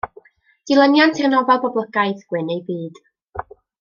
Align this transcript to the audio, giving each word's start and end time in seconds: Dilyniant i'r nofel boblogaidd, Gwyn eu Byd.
Dilyniant 0.69 1.21
i'r 1.21 1.29
nofel 1.33 1.61
boblogaidd, 1.67 2.25
Gwyn 2.33 2.51
eu 2.55 2.59
Byd. 2.71 2.99